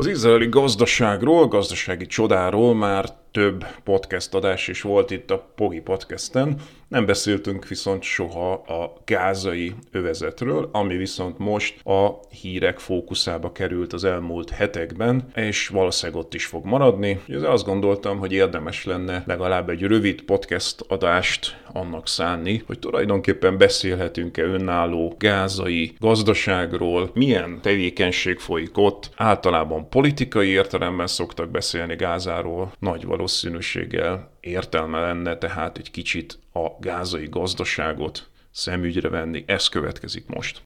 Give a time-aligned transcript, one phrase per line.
[0.00, 6.60] Az izraeli gazdaságról, gazdasági csodáról már több podcast adás is volt itt a Pogi Podcasten.
[6.88, 14.04] Nem beszéltünk viszont soha a gázai övezetről, ami viszont most a hírek fókuszába került az
[14.04, 17.20] elmúlt hetekben, és valószínűleg ott is fog maradni.
[17.28, 23.58] Ezzel azt gondoltam, hogy érdemes lenne legalább egy rövid podcast adást annak szánni, hogy tulajdonképpen
[23.58, 33.04] beszélhetünk-e önálló gázai gazdaságról, milyen tevékenység folyik ott, általában politikai értelemben szoktak beszélni Gázáról, nagy
[33.20, 39.44] valószínűséggel értelme lenne tehát egy kicsit a gázai gazdaságot szemügyre venni.
[39.46, 40.62] Ez következik most.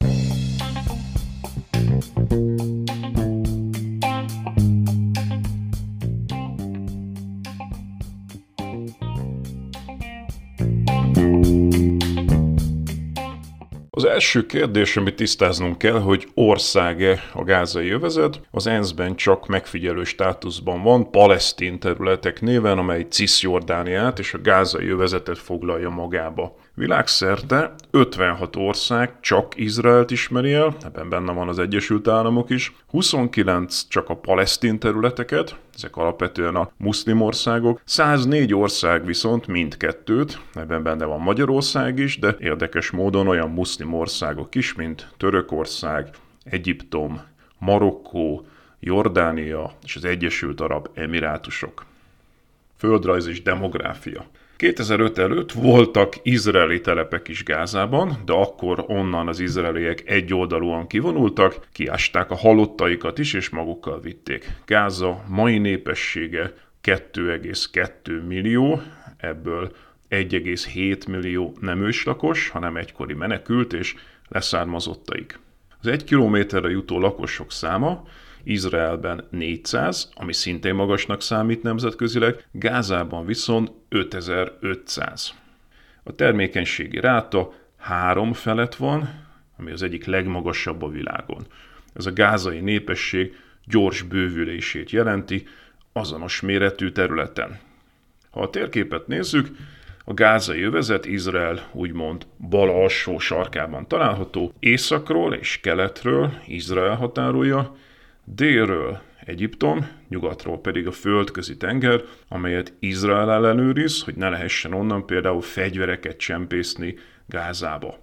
[14.14, 18.40] Első kérdés, amit tisztáznunk kell, hogy ország-e a gázai övezet.
[18.50, 25.38] Az ENSZ-ben csak megfigyelő státuszban van, palesztin területek néven, amely Cisjordániát és a gázai övezetet
[25.38, 26.56] foglalja magába.
[26.76, 33.88] Világszerte 56 ország csak Izraelt ismeri el, ebben benne van az Egyesült Államok is, 29
[33.88, 41.04] csak a palesztin területeket, ezek alapvetően a muszlim országok, 104 ország viszont mindkettőt, ebben benne
[41.04, 46.08] van Magyarország is, de érdekes módon olyan muszlim országok is, mint Törökország,
[46.44, 47.22] Egyiptom,
[47.58, 48.46] Marokkó,
[48.80, 51.84] Jordánia és az Egyesült Arab Emirátusok.
[52.76, 54.26] Földrajz és demográfia.
[54.56, 62.30] 2005 előtt voltak izraeli telepek is Gázában, de akkor onnan az izraeliek egyoldalúan kivonultak, kiásták
[62.30, 64.50] a halottaikat is, és magukkal vitték.
[64.66, 68.82] Gáza mai népessége 2,2 millió,
[69.16, 69.72] ebből
[70.10, 73.94] 1,7 millió nem őslakos, hanem egykori menekült és
[74.28, 75.38] leszármazottaik.
[75.80, 78.04] Az egy kilométerre jutó lakosok száma
[78.44, 85.34] Izraelben 400, ami szintén magasnak számít nemzetközileg, Gázában viszont 5500.
[86.02, 89.08] A termékenységi ráta három felett van,
[89.58, 91.46] ami az egyik legmagasabb a világon.
[91.94, 95.46] Ez a gázai népesség gyors bővülését jelenti
[95.92, 97.58] azonos méretű területen.
[98.30, 99.48] Ha a térképet nézzük,
[100.04, 107.76] a gázai övezet Izrael úgymond bal alsó sarkában található, északról és keletről Izrael határolja,
[108.24, 115.40] Délről Egyiptom, nyugatról pedig a földközi tenger, amelyet Izrael ellenőriz, hogy ne lehessen onnan például
[115.40, 116.96] fegyvereket csempészni
[117.26, 117.98] Gázába.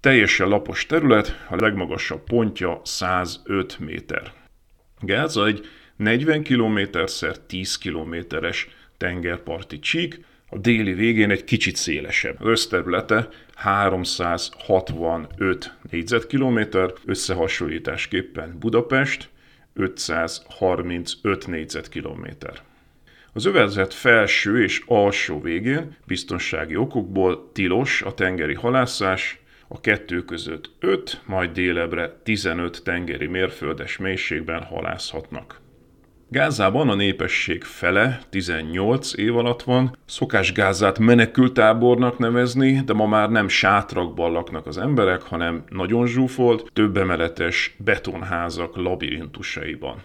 [0.00, 4.32] Teljesen lapos terület, a legmagasabb pontja 105 méter.
[5.00, 5.66] Gáza egy
[5.96, 12.40] 40 km-szer 10 kilométeres tengerparti csík, a déli végén egy kicsit szélesebb.
[12.40, 19.28] Az összterülete 365 négyzetkilométer, összehasonlításképpen Budapest,
[19.80, 22.60] 535 négyzetkilométer.
[23.32, 30.70] Az övezet felső és alsó végén biztonsági okokból tilos a tengeri halászás, a kettő között
[30.78, 35.59] 5, majd délebre 15 tengeri mérföldes mélységben halászhatnak.
[36.32, 43.30] Gázában a népesség fele 18 év alatt van, szokás Gázát menekültábornak nevezni, de ma már
[43.30, 50.02] nem sátrakban laknak az emberek, hanem nagyon zsúfolt, többemeletes betonházak labirintusaiban.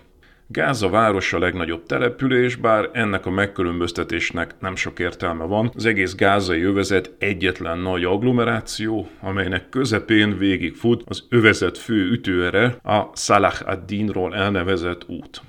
[0.47, 5.71] Gáza város a legnagyobb település, bár ennek a megkülönböztetésnek nem sok értelme van.
[5.75, 13.09] Az egész gázai övezet egyetlen nagy agglomeráció, amelynek közepén végigfut az övezet fő ütőere, a
[13.13, 15.41] Salah ad-Dinról elnevezett út.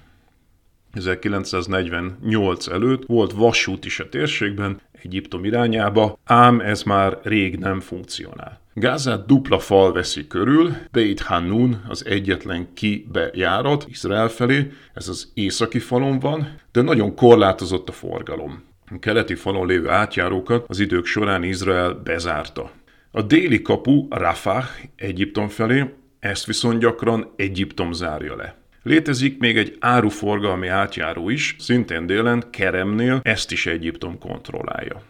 [0.96, 8.60] 1948 előtt volt vasút is a térségben, Egyiptom irányába, ám ez már rég nem funkcionál.
[8.74, 15.78] Gázát dupla fal veszi körül, Beit Hanun az egyetlen kibejárat Izrael felé, ez az északi
[15.78, 18.62] falon van, de nagyon korlátozott a forgalom.
[18.90, 22.70] A keleti falon lévő átjárókat az idők során Izrael bezárta.
[23.10, 24.64] A déli kapu, Rafah,
[24.96, 25.84] Egyiptom felé,
[26.18, 28.65] ezt viszont gyakran Egyiptom zárja le.
[28.86, 35.02] Létezik még egy áruforgalmi átjáró is, szintén délen, Keremnél, ezt is Egyiptom kontrollálja.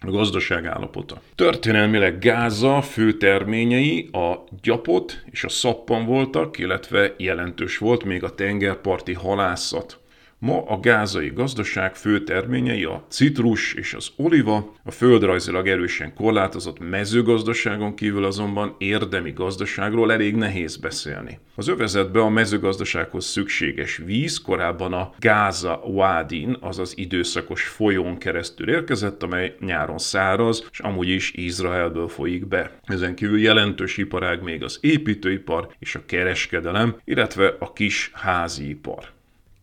[0.00, 1.20] A gazdaság állapota.
[1.34, 8.34] Történelmileg Gáza fő terményei a gyapot és a szappan voltak, illetve jelentős volt még a
[8.34, 9.98] tengerparti halászat.
[10.46, 16.78] Ma a gázai gazdaság fő terményei a citrus és az oliva, a földrajzilag erősen korlátozott
[16.78, 21.38] mezőgazdaságon kívül azonban érdemi gazdaságról elég nehéz beszélni.
[21.54, 29.22] Az övezetbe a mezőgazdasághoz szükséges víz korábban a Gáza Wádin, azaz időszakos folyón keresztül érkezett,
[29.22, 32.78] amely nyáron száraz, és amúgy is Izraelből folyik be.
[32.82, 39.14] Ezen kívül jelentős iparág még az építőipar és a kereskedelem, illetve a kis házi ipar.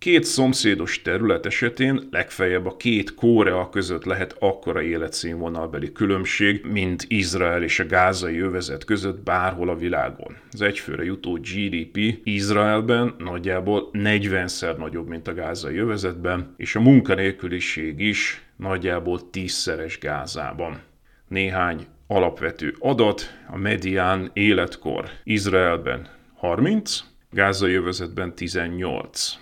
[0.04, 7.64] Két szomszédos terület esetén legfeljebb a két Korea között lehet akkora életszínvonalbeli különbség, mint Izrael
[7.64, 10.38] és a gázai övezet között bárhol a világon.
[10.52, 18.00] Az egyfőre jutó GDP Izraelben nagyjából 40-szer nagyobb, mint a gázai övezetben, és a munkanélküliség
[18.00, 20.82] is nagyjából tízszeres Gázában.
[21.28, 27.00] Néhány alapvető adat, a medián életkor Izraelben 30,
[27.32, 29.42] gázai övezetben 18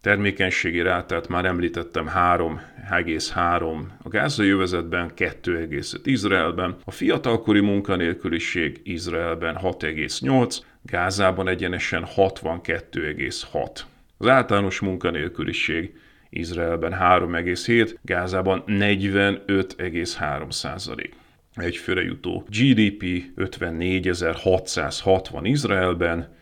[0.00, 10.58] termékenységi rátát már említettem 3,3 a gázai övezetben, 2,5 Izraelben, a fiatalkori munkanélküliség Izraelben 6,8,
[10.82, 13.80] Gázában egyenesen 62,6.
[14.18, 15.92] Az általános munkanélküliség
[16.30, 21.14] Izraelben 3,7, Gázában 45,3 százalék.
[21.54, 23.02] Egyfőre jutó GDP
[23.36, 26.36] 54.660 Izraelben,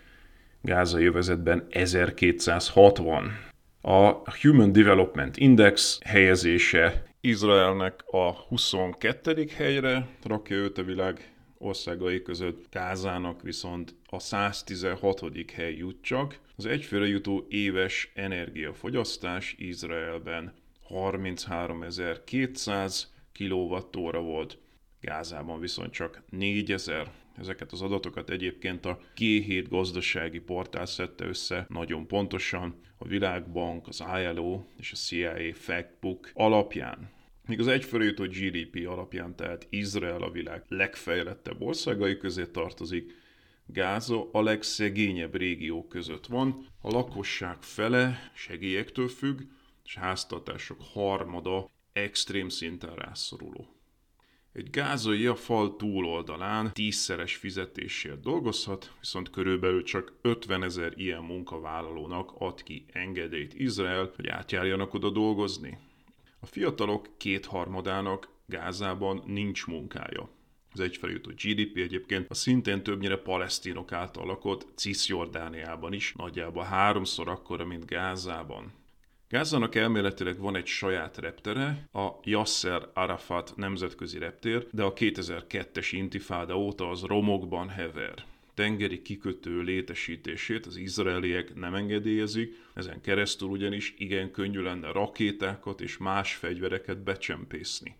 [0.66, 3.32] Gázai övezetben 1260.
[3.80, 9.46] A Human Development Index helyezése Izraelnek a 22.
[9.56, 15.22] helyre rakja őt a világ országai között, Gázának viszont a 116.
[15.54, 16.38] hely jut csak.
[16.56, 20.52] Az egyfőre jutó éves energiafogyasztás Izraelben
[20.88, 23.02] 33.200
[23.32, 24.58] kWh volt,
[25.00, 32.06] Gázában viszont csak 4000 Ezeket az adatokat egyébként a G7 gazdasági portál szedte össze nagyon
[32.06, 37.10] pontosan a Világbank, az ILO és a CIA Factbook alapján.
[37.46, 43.24] Míg az egyfőre GDP alapján, tehát Izrael a világ legfejlettebb országai közé tartozik,
[43.66, 49.40] Gáza a legszegényebb régió között van, a lakosság fele segélyektől függ,
[49.84, 53.75] és háztartások harmada extrém szinten rászoruló.
[54.56, 62.32] Egy gázai a fal túloldalán tízszeres fizetésért dolgozhat, viszont körülbelül csak 50 ezer ilyen munkavállalónak
[62.38, 65.78] ad ki engedélyt Izrael, hogy átjárjanak oda dolgozni.
[66.40, 70.28] A fiatalok kétharmadának Gázában nincs munkája.
[70.72, 77.64] Az egyfelé GDP egyébként a szintén többnyire palesztinok által lakott Cisjordániában is nagyjából háromszor akkora,
[77.64, 78.72] mint Gázában.
[79.28, 86.58] Gázának elméletileg van egy saját reptere, a Yasser Arafat nemzetközi reptér, de a 2002-es intifáda
[86.58, 88.24] óta az romokban hever
[88.56, 95.96] tengeri kikötő létesítését az izraeliek nem engedélyezik, ezen keresztül ugyanis igen könnyű lenne rakétákat és
[95.96, 97.96] más fegyvereket becsempészni.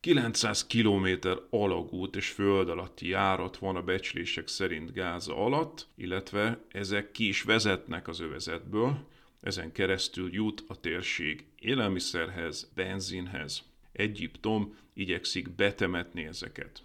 [0.00, 1.06] 900 km
[1.50, 7.42] alagút és föld alatti járat van a becslések szerint Gáza alatt, illetve ezek ki is
[7.42, 9.06] vezetnek az övezetből,
[9.44, 13.62] ezen keresztül jut a térség élelmiszerhez, benzinhez.
[13.92, 16.82] Egyiptom igyekszik betemetni ezeket.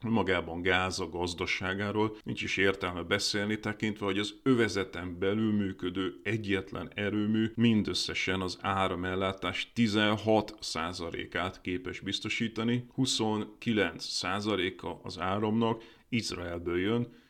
[0.00, 7.52] Magában Gáza gazdaságáról nincs is értelme beszélni, tekintve, hogy az övezeten belül működő egyetlen erőmű
[7.54, 17.22] mindösszesen az áramellátás 16%-át képes biztosítani, 29%-a az áramnak Izraelből jön,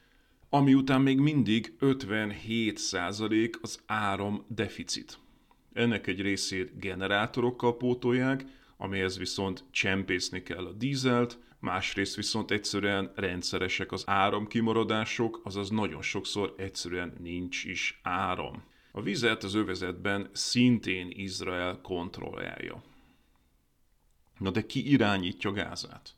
[0.54, 5.18] ami után még mindig 57% az áram deficit.
[5.72, 8.44] Ennek egy részét generátorokkal pótolják,
[8.76, 16.54] amihez viszont csempészni kell a dízelt, másrészt viszont egyszerűen rendszeresek az áramkimaradások, azaz nagyon sokszor
[16.56, 18.62] egyszerűen nincs is áram.
[18.92, 22.82] A vizet az övezetben szintén Izrael kontrollálja.
[24.38, 26.14] Na de ki irányítja Gázát?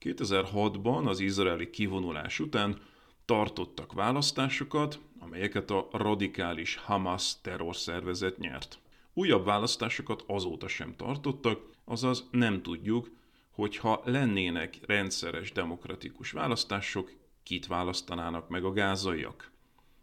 [0.00, 2.92] 2006-ban az izraeli kivonulás után
[3.24, 8.78] tartottak választásokat, amelyeket a radikális Hamas terrorszervezet nyert.
[9.12, 13.10] Újabb választásokat azóta sem tartottak, azaz nem tudjuk,
[13.50, 17.12] hogyha lennének rendszeres demokratikus választások,
[17.42, 19.50] kit választanának meg a gázaiak.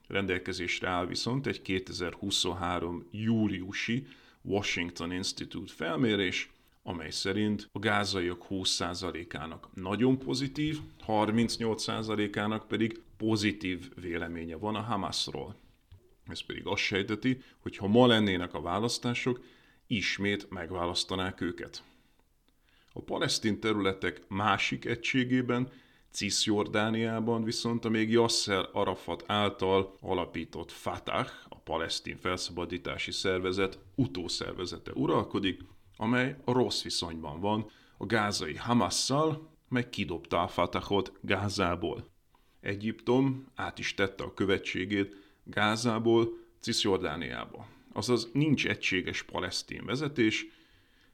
[0.07, 3.07] Rendelkezésre áll viszont egy 2023.
[3.11, 4.07] júliusi
[4.41, 6.49] Washington Institute felmérés,
[6.83, 15.55] amely szerint a gázaiak 20%-ának nagyon pozitív, 38%-ának pedig pozitív véleménye van a Hamasról.
[16.27, 19.43] Ez pedig azt sejteti, hogy ha ma lennének a választások,
[19.87, 21.83] ismét megválasztanák őket.
[22.93, 25.71] A palesztin területek másik egységében,
[26.11, 35.59] Cisjordániában viszont a még Yasser Arafat által alapított Fatah, a palesztin felszabadítási szervezet utószervezete uralkodik,
[36.01, 42.09] amely a rossz viszonyban van a gázai Hamasszal, meg kidobta a Fatahot Gázából.
[42.61, 46.29] Egyiptom át is tette a követségét Gázából
[46.59, 47.67] Cisjordániába.
[47.93, 50.45] Azaz nincs egységes palesztin vezetés,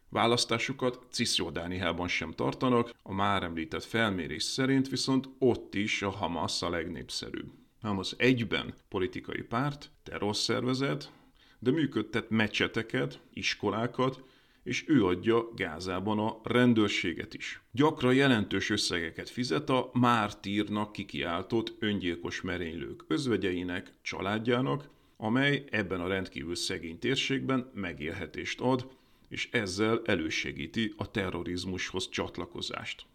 [0.10, 6.70] Választásukat Cisjordániában sem tartanak, a már említett felmérés szerint viszont ott is a Hamas a
[6.70, 7.52] legnépszerűbb.
[7.82, 11.12] Hamas egyben politikai párt, terrorszervezet,
[11.60, 14.24] de működtet mecseteket, iskolákat,
[14.68, 17.62] és ő adja Gázában a rendőrséget is.
[17.72, 26.56] Gyakran jelentős összegeket fizet a mártírnak kikiáltott öngyilkos merénylők özvegyeinek, családjának, amely ebben a rendkívül
[26.56, 28.88] szegény térségben megélhetést ad,
[29.30, 33.06] és ezzel elősegíti a terrorizmushoz csatlakozást.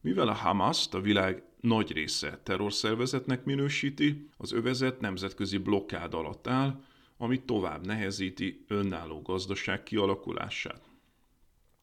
[0.00, 6.84] Mivel a hamas a világ nagy része terrorszervezetnek minősíti, az övezet nemzetközi blokkád alatt áll,
[7.16, 10.91] ami tovább nehezíti önálló gazdaság kialakulását.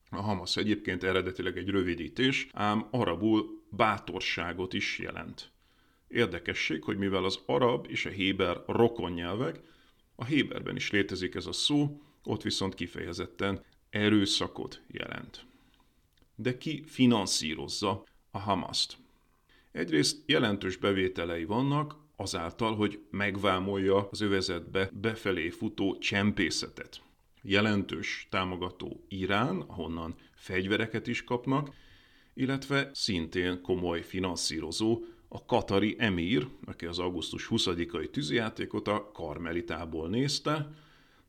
[0.10, 5.52] A Hamas egyébként eredetileg egy rövidítés, ám arabul bátorságot is jelent.
[6.08, 9.60] Érdekesség, hogy mivel az arab és a héber rokon nyelvek,
[10.16, 15.46] a héberben is létezik ez a szó, ott viszont kifejezetten erőszakot jelent.
[16.36, 18.98] De ki finanszírozza a Hamaszt?
[19.72, 27.02] Egyrészt jelentős bevételei vannak, azáltal, hogy megvámolja az övezetbe befelé futó csempészetet.
[27.42, 31.74] Jelentős támogató Irán, ahonnan fegyvereket is kapnak,
[32.34, 40.70] illetve szintén komoly finanszírozó a katari emír, aki az augusztus 20-ai tűzijátékot a Karmelitából nézte,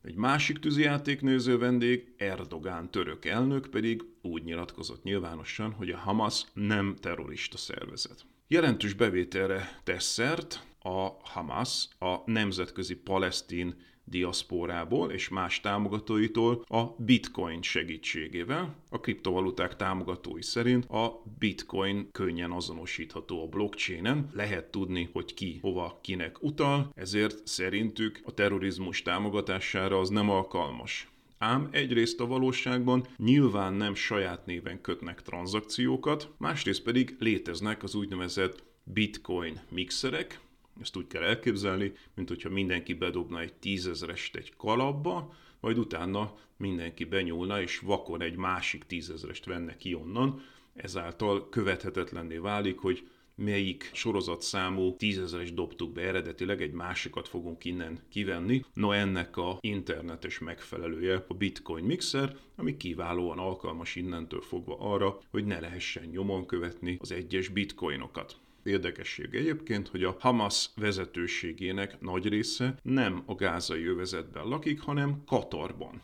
[0.03, 6.97] egy másik tűzijátéknőző vendég, Erdogán török elnök pedig úgy nyilatkozott nyilvánosan, hogy a Hamas nem
[7.01, 8.25] terrorista szervezet.
[8.49, 13.75] Jelentős bevételre tesz szert a Hamas a nemzetközi palesztin
[14.11, 18.75] diaszporából és más támogatóitól a bitcoin segítségével.
[18.89, 25.99] A kriptovaluták támogatói szerint a bitcoin könnyen azonosítható a blockchainen, lehet tudni, hogy ki hova
[26.03, 31.09] kinek utal, ezért szerintük a terrorizmus támogatására az nem alkalmas.
[31.39, 38.63] Ám egyrészt a valóságban nyilván nem saját néven kötnek tranzakciókat, másrészt pedig léteznek az úgynevezett
[38.85, 40.41] bitcoin mixerek,
[40.81, 47.05] ezt úgy kell elképzelni, mint hogyha mindenki bedobna egy tízezrest egy kalapba, majd utána mindenki
[47.05, 50.43] benyúlna, és vakon egy másik tízezrest venne ki onnan,
[50.75, 58.65] ezáltal követhetetlenné válik, hogy melyik sorozatszámú tízezeres dobtuk be eredetileg, egy másikat fogunk innen kivenni.
[58.75, 65.45] No ennek a internetes megfelelője a Bitcoin Mixer, ami kiválóan alkalmas innentől fogva arra, hogy
[65.45, 68.37] ne lehessen nyomon követni az egyes bitcoinokat.
[68.63, 76.03] Érdekesség egyébként, hogy a Hamas vezetőségének nagy része nem a gázai övezetben lakik, hanem Katarban.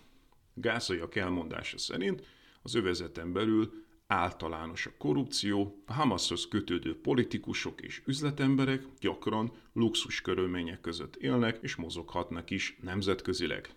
[0.54, 2.26] Gázaiak elmondása szerint
[2.62, 10.80] az övezeten belül általános a korrupció, a Hamashoz kötődő politikusok és üzletemberek gyakran luxus körülmények
[10.80, 13.70] között élnek és mozoghatnak is nemzetközileg.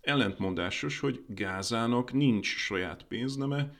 [0.00, 3.74] Ellentmondásos, hogy Gázának nincs saját pénzneme,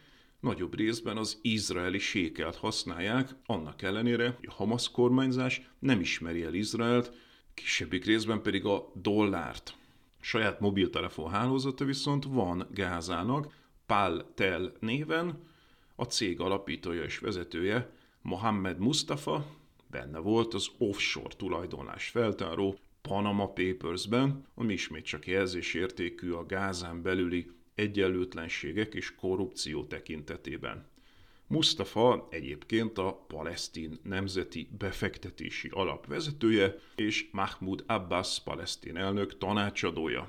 [0.44, 6.54] nagyobb részben az izraeli sékelt használják, annak ellenére, hogy a Hamas kormányzás nem ismeri el
[6.54, 7.12] Izraelt,
[7.54, 9.76] kisebbik részben pedig a dollárt.
[10.20, 13.52] Saját mobiltelefon hálózata viszont van Gázának,
[13.86, 15.38] Pal-Tel néven,
[15.96, 17.90] a cég alapítója és vezetője,
[18.22, 19.46] Mohammed Mustafa,
[19.90, 27.50] benne volt az offshore tulajdonlás feltáró Panama Papers-ben, ami ismét csak jelzésértékű a Gázán belüli
[27.74, 30.92] egyenlőtlenségek és korrupció tekintetében.
[31.46, 40.28] Mustafa egyébként a palesztin nemzeti befektetési alap vezetője és Mahmoud Abbas palesztin elnök tanácsadója.